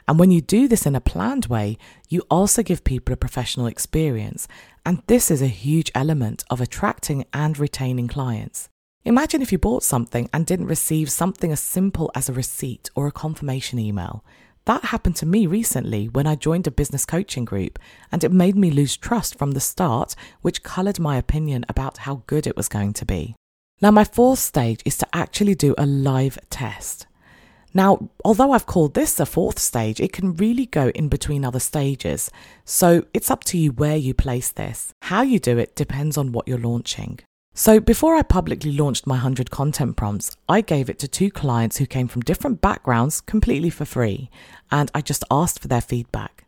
And 0.08 0.18
when 0.18 0.30
you 0.30 0.40
do 0.40 0.66
this 0.66 0.86
in 0.86 0.96
a 0.96 1.00
planned 1.00 1.46
way, 1.46 1.78
you 2.08 2.22
also 2.30 2.62
give 2.62 2.84
people 2.84 3.12
a 3.12 3.16
professional 3.16 3.66
experience. 3.66 4.48
And 4.84 5.02
this 5.06 5.30
is 5.30 5.42
a 5.42 5.46
huge 5.46 5.92
element 5.94 6.44
of 6.50 6.60
attracting 6.60 7.24
and 7.32 7.58
retaining 7.58 8.08
clients. 8.08 8.68
Imagine 9.04 9.42
if 9.42 9.50
you 9.50 9.58
bought 9.58 9.82
something 9.82 10.30
and 10.32 10.46
didn't 10.46 10.68
receive 10.68 11.10
something 11.10 11.50
as 11.50 11.58
simple 11.58 12.12
as 12.14 12.28
a 12.28 12.32
receipt 12.32 12.88
or 12.94 13.08
a 13.08 13.12
confirmation 13.12 13.80
email. 13.80 14.24
That 14.64 14.84
happened 14.84 15.16
to 15.16 15.26
me 15.26 15.44
recently 15.44 16.08
when 16.08 16.28
I 16.28 16.36
joined 16.36 16.68
a 16.68 16.70
business 16.70 17.04
coaching 17.04 17.44
group, 17.44 17.80
and 18.12 18.22
it 18.22 18.30
made 18.30 18.54
me 18.54 18.70
lose 18.70 18.96
trust 18.96 19.36
from 19.36 19.52
the 19.52 19.60
start, 19.60 20.14
which 20.42 20.62
coloured 20.62 21.00
my 21.00 21.16
opinion 21.16 21.64
about 21.68 21.98
how 21.98 22.22
good 22.28 22.46
it 22.46 22.56
was 22.56 22.68
going 22.68 22.92
to 22.92 23.04
be. 23.04 23.34
Now, 23.80 23.90
my 23.90 24.04
fourth 24.04 24.38
stage 24.38 24.82
is 24.84 24.96
to 24.98 25.08
actually 25.12 25.56
do 25.56 25.74
a 25.76 25.84
live 25.84 26.38
test. 26.48 27.08
Now, 27.74 28.10
although 28.24 28.52
I've 28.52 28.66
called 28.66 28.94
this 28.94 29.18
a 29.18 29.26
fourth 29.26 29.58
stage, 29.58 29.98
it 29.98 30.12
can 30.12 30.36
really 30.36 30.66
go 30.66 30.90
in 30.90 31.08
between 31.08 31.44
other 31.44 31.58
stages. 31.58 32.30
So 32.64 33.04
it's 33.12 33.32
up 33.32 33.42
to 33.44 33.58
you 33.58 33.72
where 33.72 33.96
you 33.96 34.14
place 34.14 34.52
this. 34.52 34.92
How 35.02 35.22
you 35.22 35.40
do 35.40 35.58
it 35.58 35.74
depends 35.74 36.16
on 36.16 36.30
what 36.30 36.46
you're 36.46 36.58
launching. 36.58 37.18
So, 37.54 37.80
before 37.80 38.16
I 38.16 38.22
publicly 38.22 38.72
launched 38.72 39.06
my 39.06 39.16
100 39.16 39.50
content 39.50 39.94
prompts, 39.94 40.34
I 40.48 40.62
gave 40.62 40.88
it 40.88 40.98
to 41.00 41.08
two 41.08 41.30
clients 41.30 41.76
who 41.76 41.84
came 41.84 42.08
from 42.08 42.22
different 42.22 42.62
backgrounds 42.62 43.20
completely 43.20 43.68
for 43.68 43.84
free, 43.84 44.30
and 44.70 44.90
I 44.94 45.02
just 45.02 45.22
asked 45.30 45.60
for 45.60 45.68
their 45.68 45.82
feedback. 45.82 46.46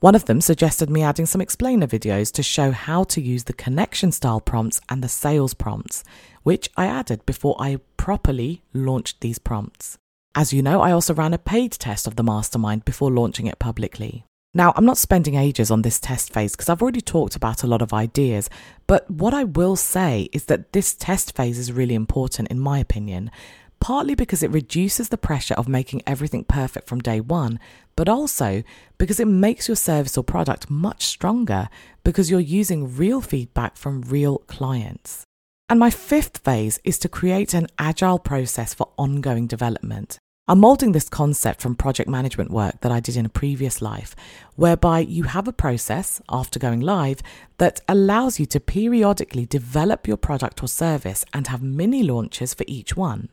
One 0.00 0.16
of 0.16 0.24
them 0.24 0.40
suggested 0.40 0.90
me 0.90 1.02
adding 1.02 1.26
some 1.26 1.40
explainer 1.40 1.86
videos 1.86 2.32
to 2.32 2.42
show 2.42 2.72
how 2.72 3.04
to 3.04 3.20
use 3.20 3.44
the 3.44 3.52
connection 3.52 4.10
style 4.10 4.40
prompts 4.40 4.80
and 4.88 5.04
the 5.04 5.08
sales 5.08 5.54
prompts, 5.54 6.02
which 6.42 6.68
I 6.76 6.86
added 6.86 7.24
before 7.26 7.54
I 7.60 7.78
properly 7.96 8.62
launched 8.74 9.20
these 9.20 9.38
prompts. 9.38 9.98
As 10.34 10.52
you 10.52 10.62
know, 10.62 10.80
I 10.80 10.90
also 10.90 11.14
ran 11.14 11.34
a 11.34 11.38
paid 11.38 11.72
test 11.72 12.08
of 12.08 12.16
the 12.16 12.24
mastermind 12.24 12.84
before 12.84 13.12
launching 13.12 13.46
it 13.46 13.60
publicly. 13.60 14.24
Now, 14.52 14.72
I'm 14.74 14.84
not 14.84 14.98
spending 14.98 15.36
ages 15.36 15.70
on 15.70 15.82
this 15.82 16.00
test 16.00 16.32
phase 16.32 16.52
because 16.52 16.68
I've 16.68 16.82
already 16.82 17.00
talked 17.00 17.36
about 17.36 17.62
a 17.62 17.68
lot 17.68 17.82
of 17.82 17.92
ideas, 17.92 18.50
but 18.88 19.08
what 19.08 19.32
I 19.32 19.44
will 19.44 19.76
say 19.76 20.28
is 20.32 20.46
that 20.46 20.72
this 20.72 20.92
test 20.94 21.36
phase 21.36 21.56
is 21.56 21.70
really 21.72 21.94
important, 21.94 22.48
in 22.48 22.58
my 22.58 22.80
opinion, 22.80 23.30
partly 23.78 24.16
because 24.16 24.42
it 24.42 24.50
reduces 24.50 25.08
the 25.08 25.16
pressure 25.16 25.54
of 25.54 25.68
making 25.68 26.02
everything 26.04 26.42
perfect 26.42 26.88
from 26.88 26.98
day 26.98 27.20
one, 27.20 27.60
but 27.94 28.08
also 28.08 28.64
because 28.98 29.20
it 29.20 29.28
makes 29.28 29.68
your 29.68 29.76
service 29.76 30.18
or 30.18 30.24
product 30.24 30.68
much 30.68 31.06
stronger 31.06 31.68
because 32.02 32.28
you're 32.28 32.40
using 32.40 32.96
real 32.96 33.20
feedback 33.20 33.76
from 33.76 34.02
real 34.02 34.38
clients. 34.48 35.22
And 35.68 35.78
my 35.78 35.90
fifth 35.90 36.38
phase 36.38 36.80
is 36.82 36.98
to 36.98 37.08
create 37.08 37.54
an 37.54 37.68
agile 37.78 38.18
process 38.18 38.74
for 38.74 38.90
ongoing 38.98 39.46
development. 39.46 40.18
I'm 40.50 40.58
molding 40.58 40.90
this 40.90 41.08
concept 41.08 41.60
from 41.60 41.76
project 41.76 42.10
management 42.10 42.50
work 42.50 42.80
that 42.80 42.90
I 42.90 42.98
did 42.98 43.16
in 43.16 43.24
a 43.24 43.28
previous 43.28 43.80
life, 43.80 44.16
whereby 44.56 44.98
you 44.98 45.22
have 45.22 45.46
a 45.46 45.52
process 45.52 46.20
after 46.28 46.58
going 46.58 46.80
live 46.80 47.22
that 47.58 47.80
allows 47.86 48.40
you 48.40 48.46
to 48.46 48.58
periodically 48.58 49.46
develop 49.46 50.08
your 50.08 50.16
product 50.16 50.60
or 50.60 50.66
service 50.66 51.24
and 51.32 51.46
have 51.46 51.62
mini 51.62 52.02
launches 52.02 52.52
for 52.52 52.64
each 52.66 52.96
one. 52.96 53.28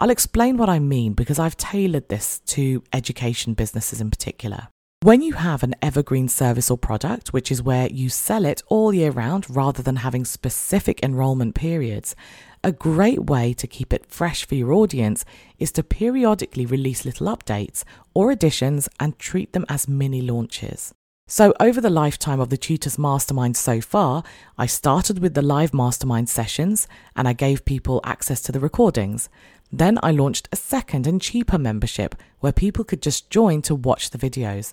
I'll 0.00 0.10
explain 0.10 0.56
what 0.56 0.68
I 0.68 0.80
mean 0.80 1.12
because 1.12 1.38
I've 1.38 1.56
tailored 1.56 2.08
this 2.08 2.40
to 2.46 2.82
education 2.92 3.54
businesses 3.54 4.00
in 4.00 4.10
particular. 4.10 4.66
When 5.02 5.22
you 5.22 5.34
have 5.34 5.62
an 5.62 5.76
evergreen 5.80 6.26
service 6.26 6.70
or 6.70 6.76
product, 6.76 7.32
which 7.32 7.52
is 7.52 7.62
where 7.62 7.86
you 7.86 8.08
sell 8.08 8.44
it 8.44 8.60
all 8.66 8.92
year 8.92 9.12
round 9.12 9.48
rather 9.48 9.82
than 9.82 9.96
having 9.96 10.24
specific 10.24 11.02
enrollment 11.02 11.54
periods, 11.54 12.16
a 12.62 12.72
great 12.72 13.24
way 13.24 13.52
to 13.54 13.66
keep 13.66 13.92
it 13.92 14.06
fresh 14.06 14.46
for 14.46 14.54
your 14.54 14.72
audience 14.72 15.24
is 15.58 15.72
to 15.72 15.82
periodically 15.82 16.66
release 16.66 17.04
little 17.04 17.26
updates 17.26 17.84
or 18.14 18.30
additions 18.30 18.88
and 18.98 19.18
treat 19.18 19.52
them 19.52 19.64
as 19.68 19.88
mini 19.88 20.20
launches. 20.20 20.92
So, 21.26 21.54
over 21.60 21.80
the 21.80 21.90
lifetime 21.90 22.40
of 22.40 22.50
the 22.50 22.56
Tutors 22.56 22.98
Mastermind 22.98 23.56
so 23.56 23.80
far, 23.80 24.24
I 24.58 24.66
started 24.66 25.20
with 25.20 25.34
the 25.34 25.42
live 25.42 25.72
mastermind 25.72 26.28
sessions 26.28 26.88
and 27.14 27.28
I 27.28 27.34
gave 27.34 27.64
people 27.64 28.00
access 28.02 28.42
to 28.42 28.52
the 28.52 28.58
recordings. 28.58 29.28
Then 29.72 29.98
I 30.02 30.10
launched 30.10 30.48
a 30.50 30.56
second 30.56 31.06
and 31.06 31.22
cheaper 31.22 31.56
membership 31.56 32.16
where 32.40 32.52
people 32.52 32.84
could 32.84 33.00
just 33.00 33.30
join 33.30 33.62
to 33.62 33.76
watch 33.76 34.10
the 34.10 34.18
videos. 34.18 34.72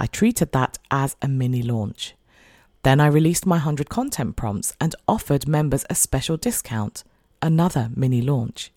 I 0.00 0.06
treated 0.06 0.52
that 0.52 0.78
as 0.90 1.14
a 1.20 1.28
mini 1.28 1.62
launch. 1.62 2.14
Then 2.84 3.00
I 3.00 3.06
released 3.08 3.44
my 3.44 3.56
100 3.56 3.90
content 3.90 4.34
prompts 4.34 4.72
and 4.80 4.94
offered 5.06 5.46
members 5.46 5.84
a 5.90 5.94
special 5.94 6.38
discount 6.38 7.04
another 7.42 7.90
mini 7.94 8.22
launch. 8.22 8.72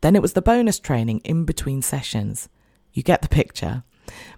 Then 0.00 0.16
it 0.16 0.22
was 0.22 0.34
the 0.34 0.42
bonus 0.42 0.78
training 0.78 1.20
in 1.24 1.44
between 1.44 1.82
sessions. 1.82 2.48
You 2.92 3.02
get 3.02 3.22
the 3.22 3.28
picture. 3.28 3.84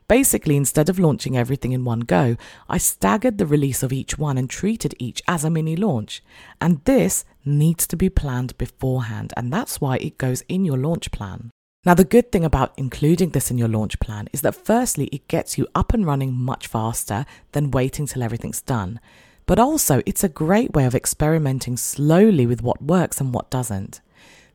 Basically, 0.08 0.56
instead 0.56 0.88
of 0.88 0.98
launching 0.98 1.36
everything 1.36 1.72
in 1.72 1.84
one 1.84 2.00
go, 2.00 2.36
I 2.68 2.78
staggered 2.78 3.38
the 3.38 3.46
release 3.46 3.82
of 3.82 3.92
each 3.92 4.16
one 4.16 4.38
and 4.38 4.48
treated 4.48 4.94
each 4.98 5.22
as 5.26 5.44
a 5.44 5.50
mini 5.50 5.74
launch. 5.74 6.22
And 6.60 6.84
this 6.84 7.24
needs 7.44 7.86
to 7.88 7.96
be 7.96 8.08
planned 8.08 8.56
beforehand, 8.58 9.32
and 9.36 9.52
that's 9.52 9.80
why 9.80 9.96
it 9.96 10.18
goes 10.18 10.42
in 10.48 10.64
your 10.64 10.78
launch 10.78 11.10
plan. 11.10 11.50
Now, 11.84 11.94
the 11.94 12.04
good 12.04 12.32
thing 12.32 12.44
about 12.44 12.74
including 12.76 13.30
this 13.30 13.50
in 13.50 13.58
your 13.58 13.68
launch 13.68 13.98
plan 14.00 14.28
is 14.32 14.40
that 14.42 14.54
firstly, 14.54 15.06
it 15.06 15.28
gets 15.28 15.56
you 15.56 15.66
up 15.74 15.92
and 15.92 16.06
running 16.06 16.32
much 16.32 16.66
faster 16.66 17.24
than 17.52 17.70
waiting 17.70 18.06
till 18.06 18.22
everything's 18.22 18.60
done. 18.60 19.00
But 19.46 19.60
also, 19.60 20.02
it's 20.04 20.24
a 20.24 20.28
great 20.28 20.74
way 20.74 20.84
of 20.84 20.94
experimenting 20.94 21.76
slowly 21.76 22.46
with 22.46 22.62
what 22.62 22.82
works 22.82 23.20
and 23.20 23.32
what 23.32 23.48
doesn't. 23.50 24.00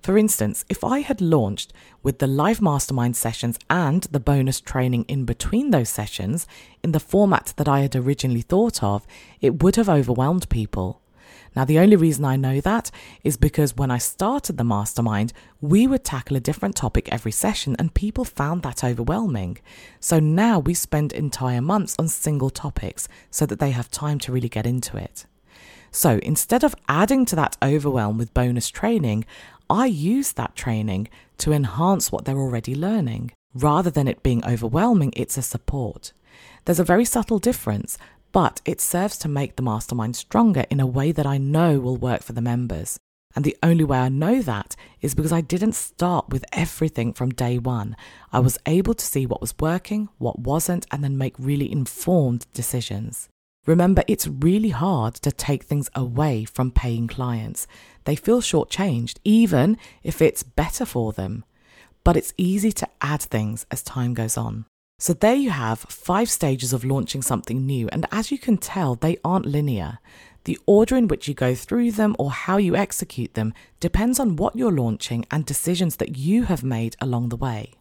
For 0.02 0.18
instance, 0.18 0.66
if 0.68 0.84
I 0.84 1.00
had 1.00 1.22
launched 1.22 1.72
with 2.04 2.20
the 2.20 2.28
live 2.28 2.62
mastermind 2.62 3.16
sessions 3.16 3.58
and 3.70 4.04
the 4.04 4.20
bonus 4.20 4.60
training 4.60 5.06
in 5.08 5.26
between 5.26 5.70
those 5.70 5.90
sessions 5.90 6.48
in 6.84 6.92
the 6.92 7.00
format 7.00 7.54
that 7.58 7.68
I 7.68 7.82
had 7.82 7.96
originally 7.96 8.42
thought 8.42 8.84
of, 8.84 9.06
it 9.40 9.62
would 9.64 9.76
have 9.76 9.88
overwhelmed 9.88 10.50
people. 10.50 11.02
Now, 11.56 11.66
the 11.66 11.80
only 11.80 11.98
reason 11.98 12.24
I 12.24 12.38
know 12.38 12.62
that 12.62 12.92
is 13.24 13.36
because 13.36 13.76
when 13.76 13.92
I 13.92 13.98
started 13.98 14.58
the 14.58 14.64
mastermind, 14.64 15.34
we 15.60 15.86
would 15.86 16.06
tackle 16.06 16.38
a 16.38 16.40
different 16.40 16.76
topic 16.76 17.10
every 17.12 17.32
session 17.32 17.76
and 17.78 17.94
people 17.94 18.24
found 18.24 18.64
that 18.64 18.84
overwhelming. 18.84 19.58
So 20.00 20.20
now 20.20 20.60
we 20.60 20.74
spend 20.74 21.12
entire 21.12 21.62
months 21.62 21.96
on 22.00 22.08
single 22.08 22.50
topics 22.50 23.10
so 23.30 23.46
that 23.46 23.60
they 23.60 23.72
have 23.72 23.92
time 23.92 24.18
to 24.20 24.32
really 24.32 24.50
get 24.50 24.66
into 24.66 24.96
it. 24.96 25.26
So 25.92 26.20
instead 26.24 26.64
of 26.64 26.76
adding 26.88 27.26
to 27.26 27.36
that 27.36 27.58
overwhelm 27.62 28.18
with 28.18 28.34
bonus 28.34 28.70
training, 28.70 29.26
I 29.70 29.88
use 29.88 30.32
that 30.34 30.56
training 30.56 31.10
to 31.40 31.52
enhance 31.52 32.12
what 32.12 32.24
they're 32.24 32.38
already 32.38 32.76
learning. 32.76 33.32
Rather 33.54 33.90
than 33.90 34.08
it 34.08 34.24
being 34.24 34.46
overwhelming, 34.46 35.12
it's 35.18 35.38
a 35.38 35.42
support. 35.42 36.14
There's 36.64 36.80
a 36.80 36.86
very 36.86 37.04
subtle 37.04 37.40
difference, 37.40 37.98
but 38.32 38.62
it 38.66 38.82
serves 38.82 39.18
to 39.20 39.28
make 39.28 39.56
the 39.56 39.64
mastermind 39.64 40.16
stronger 40.16 40.66
in 40.70 40.80
a 40.80 40.88
way 40.88 41.12
that 41.12 41.26
I 41.26 41.38
know 41.38 41.80
will 41.80 41.98
work 41.98 42.24
for 42.24 42.34
the 42.34 42.42
members. 42.42 43.00
And 43.36 43.46
the 43.46 43.58
only 43.64 43.84
way 43.84 44.00
I 44.00 44.10
know 44.10 44.42
that 44.42 44.76
is 45.02 45.16
because 45.16 45.32
I 45.32 45.42
didn't 45.42 45.74
start 45.74 46.30
with 46.30 46.44
everything 46.52 47.14
from 47.14 47.30
day 47.30 47.58
one. 47.58 47.96
I 48.32 48.40
was 48.40 48.60
able 48.66 48.94
to 48.94 49.06
see 49.06 49.26
what 49.26 49.42
was 49.42 49.58
working, 49.60 50.10
what 50.18 50.40
wasn't, 50.40 50.86
and 50.92 51.04
then 51.04 51.18
make 51.18 51.36
really 51.40 51.72
informed 51.72 52.46
decisions. 52.54 53.30
Remember, 53.66 54.04
it's 54.08 54.28
really 54.28 54.70
hard 54.70 55.16
to 55.16 55.32
take 55.32 55.64
things 55.64 55.90
away 55.94 56.46
from 56.46 56.72
paying 56.72 57.08
clients. 57.08 57.68
They 58.06 58.16
feel 58.16 58.42
shortchanged, 58.42 59.18
even 59.24 59.78
if 60.04 60.22
it's 60.22 60.44
better 60.44 60.86
for 60.86 61.14
them. 61.14 61.46
But 62.04 62.18
it's 62.18 62.34
easy 62.38 62.72
to 62.74 62.90
add 63.02 63.22
things 63.22 63.68
as 63.70 63.84
time 63.84 64.16
goes 64.16 64.36
on. 64.36 64.66
So 65.02 65.14
there 65.14 65.34
you 65.34 65.50
have 65.50 65.80
five 65.80 66.30
stages 66.30 66.74
of 66.74 66.86
launching 66.86 67.24
something 67.24 67.66
new, 67.66 67.90
and 67.92 68.06
as 68.12 68.32
you 68.32 68.38
can 68.38 68.58
tell, 68.58 68.94
they 68.94 69.18
aren't 69.26 69.48
linear. 69.48 69.98
The 70.44 70.60
order 70.68 70.96
in 70.96 71.08
which 71.08 71.28
you 71.28 71.34
go 71.34 71.56
through 71.56 71.94
them 71.94 72.16
or 72.20 72.30
how 72.30 72.58
you 72.58 72.76
execute 72.76 73.34
them 73.34 73.56
depends 73.80 74.20
on 74.20 74.36
what 74.36 74.56
you're 74.56 74.72
launching 74.72 75.26
and 75.32 75.44
decisions 75.44 75.96
that 75.96 76.18
you 76.18 76.44
have 76.44 76.64
made 76.64 76.96
along 77.02 77.30
the 77.30 77.36
way. 77.36 77.74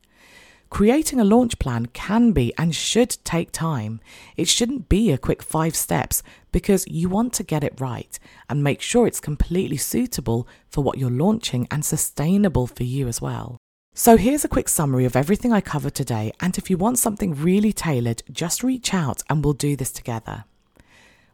Creating 0.70 1.20
a 1.20 1.24
launch 1.24 1.58
plan 1.58 1.84
can 1.92 2.32
be 2.32 2.54
and 2.56 2.74
should 2.74 3.18
take 3.22 3.52
time. 3.52 4.00
It 4.38 4.48
shouldn't 4.48 4.88
be 4.88 5.10
a 5.10 5.18
quick 5.18 5.42
five 5.42 5.76
steps 5.76 6.22
because 6.52 6.88
you 6.88 7.10
want 7.10 7.34
to 7.34 7.42
get 7.42 7.62
it 7.62 7.78
right 7.78 8.18
and 8.48 8.64
make 8.64 8.80
sure 8.80 9.06
it's 9.06 9.20
completely 9.20 9.76
suitable 9.76 10.48
for 10.70 10.82
what 10.82 10.96
you're 10.96 11.10
launching 11.10 11.68
and 11.70 11.84
sustainable 11.84 12.66
for 12.66 12.84
you 12.84 13.08
as 13.08 13.20
well. 13.20 13.58
So 14.02 14.16
here's 14.16 14.46
a 14.46 14.48
quick 14.48 14.70
summary 14.70 15.04
of 15.04 15.14
everything 15.14 15.52
I 15.52 15.60
covered 15.60 15.94
today, 15.94 16.32
and 16.40 16.56
if 16.56 16.70
you 16.70 16.78
want 16.78 16.98
something 16.98 17.34
really 17.34 17.70
tailored, 17.70 18.22
just 18.32 18.62
reach 18.62 18.94
out 18.94 19.22
and 19.28 19.44
we'll 19.44 19.52
do 19.52 19.76
this 19.76 19.92
together. 19.92 20.44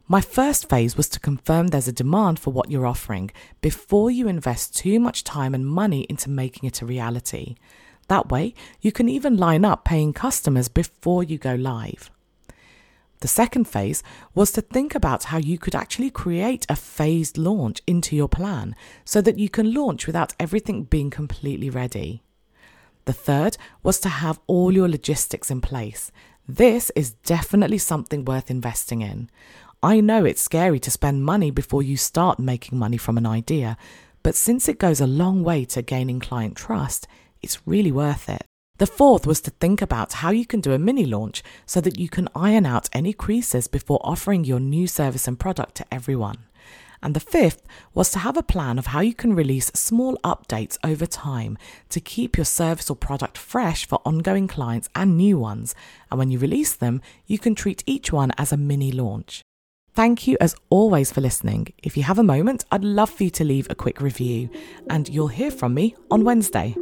My 0.09 0.19
first 0.19 0.67
phase 0.67 0.97
was 0.97 1.07
to 1.11 1.19
confirm 1.21 1.67
there's 1.67 1.87
a 1.87 1.93
demand 1.93 2.39
for 2.39 2.51
what 2.51 2.69
you're 2.69 2.85
offering 2.85 3.31
before 3.61 4.11
you 4.11 4.27
invest 4.27 4.75
too 4.75 4.99
much 4.99 5.23
time 5.23 5.55
and 5.55 5.65
money 5.65 6.05
into 6.09 6.29
making 6.29 6.67
it 6.67 6.81
a 6.81 6.85
reality. 6.85 7.55
That 8.09 8.27
way, 8.27 8.53
you 8.81 8.91
can 8.91 9.07
even 9.07 9.37
line 9.37 9.63
up 9.63 9.85
paying 9.85 10.11
customers 10.11 10.67
before 10.67 11.23
you 11.23 11.37
go 11.37 11.55
live. 11.55 12.11
The 13.21 13.29
second 13.29 13.69
phase 13.69 14.03
was 14.35 14.51
to 14.51 14.61
think 14.61 14.93
about 14.93 15.23
how 15.23 15.37
you 15.37 15.57
could 15.57 15.73
actually 15.73 16.09
create 16.09 16.65
a 16.67 16.75
phased 16.75 17.37
launch 17.37 17.81
into 17.87 18.13
your 18.13 18.27
plan 18.27 18.75
so 19.05 19.21
that 19.21 19.39
you 19.39 19.47
can 19.47 19.73
launch 19.73 20.05
without 20.05 20.33
everything 20.37 20.83
being 20.83 21.09
completely 21.09 21.69
ready. 21.69 22.23
The 23.07 23.13
third 23.13 23.55
was 23.83 24.01
to 24.01 24.09
have 24.09 24.41
all 24.47 24.73
your 24.73 24.89
logistics 24.89 25.49
in 25.49 25.61
place. 25.61 26.11
This 26.45 26.91
is 26.93 27.11
definitely 27.11 27.77
something 27.77 28.25
worth 28.25 28.51
investing 28.51 29.01
in. 29.01 29.29
I 29.81 30.01
know 30.01 30.25
it's 30.25 30.41
scary 30.41 30.81
to 30.81 30.91
spend 30.91 31.23
money 31.23 31.49
before 31.49 31.81
you 31.81 31.95
start 31.95 32.37
making 32.37 32.77
money 32.77 32.97
from 32.97 33.17
an 33.17 33.25
idea, 33.25 33.77
but 34.23 34.35
since 34.35 34.67
it 34.67 34.77
goes 34.77 34.99
a 34.99 35.07
long 35.07 35.41
way 35.41 35.63
to 35.63 35.81
gaining 35.81 36.19
client 36.19 36.57
trust, 36.57 37.07
it's 37.41 37.65
really 37.65 37.93
worth 37.93 38.27
it. 38.27 38.43
The 38.77 38.85
fourth 38.85 39.25
was 39.25 39.39
to 39.41 39.51
think 39.51 39.81
about 39.81 40.19
how 40.19 40.31
you 40.31 40.45
can 40.45 40.59
do 40.59 40.73
a 40.73 40.77
mini 40.77 41.05
launch 41.05 41.43
so 41.65 41.79
that 41.79 41.97
you 41.97 42.09
can 42.09 42.27
iron 42.35 42.65
out 42.65 42.89
any 42.91 43.13
creases 43.13 43.69
before 43.69 44.01
offering 44.03 44.43
your 44.43 44.59
new 44.59 44.85
service 44.85 45.29
and 45.29 45.39
product 45.39 45.75
to 45.75 45.85
everyone. 45.93 46.39
And 47.01 47.13
the 47.13 47.19
fifth 47.19 47.63
was 47.93 48.11
to 48.11 48.19
have 48.19 48.37
a 48.37 48.43
plan 48.43 48.79
of 48.79 48.87
how 48.87 49.01
you 49.01 49.13
can 49.13 49.35
release 49.35 49.71
small 49.73 50.17
updates 50.23 50.77
over 50.83 51.05
time 51.05 51.57
to 51.89 51.99
keep 51.99 52.37
your 52.37 52.45
service 52.45 52.89
or 52.89 52.95
product 52.95 53.37
fresh 53.37 53.87
for 53.87 54.01
ongoing 54.05 54.47
clients 54.47 54.89
and 54.95 55.15
new 55.15 55.37
ones. 55.37 55.75
And 56.09 56.17
when 56.17 56.31
you 56.31 56.39
release 56.39 56.75
them, 56.75 57.01
you 57.25 57.37
can 57.37 57.55
treat 57.55 57.83
each 57.85 58.11
one 58.11 58.31
as 58.37 58.51
a 58.51 58.57
mini 58.57 58.91
launch. 58.91 59.41
Thank 59.93 60.27
you 60.27 60.37
as 60.39 60.55
always 60.69 61.11
for 61.11 61.21
listening. 61.21 61.73
If 61.81 61.97
you 61.97 62.03
have 62.03 62.19
a 62.19 62.23
moment, 62.23 62.65
I'd 62.71 62.83
love 62.83 63.09
for 63.09 63.23
you 63.23 63.31
to 63.31 63.43
leave 63.43 63.67
a 63.69 63.75
quick 63.75 63.99
review, 63.99 64.49
and 64.91 65.09
you'll 65.09 65.27
hear 65.27 65.49
from 65.49 65.73
me 65.73 65.95
on 66.11 66.23
Wednesday. 66.23 66.75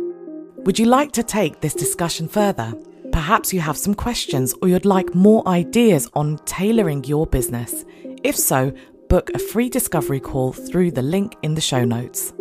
Would 0.57 0.79
you 0.79 0.85
like 0.85 1.13
to 1.13 1.23
take 1.23 1.61
this 1.61 1.73
discussion 1.73 2.27
further? 2.27 2.73
Perhaps 3.13 3.53
you 3.53 3.61
have 3.61 3.77
some 3.77 3.93
questions 3.93 4.53
or 4.61 4.67
you'd 4.67 4.83
like 4.83 5.15
more 5.15 5.47
ideas 5.47 6.09
on 6.13 6.39
tailoring 6.39 7.05
your 7.05 7.25
business. 7.25 7.85
If 8.23 8.35
so, 8.35 8.73
book 9.15 9.31
a 9.33 9.39
free 9.39 9.69
discovery 9.69 10.19
call 10.19 10.51
through 10.51 10.91
the 10.91 11.01
link 11.01 11.37
in 11.41 11.55
the 11.55 11.61
show 11.61 11.85
notes. 11.85 12.33